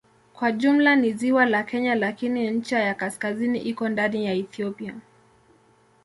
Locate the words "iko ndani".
3.59-4.25